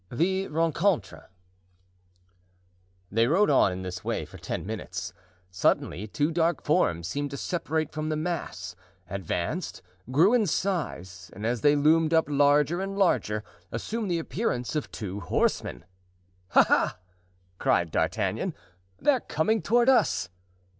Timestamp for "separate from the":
7.37-8.15